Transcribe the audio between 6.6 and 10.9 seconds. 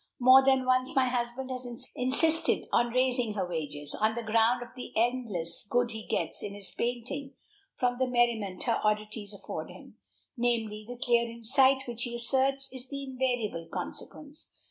painting from the merriment her oddities afford him, namely,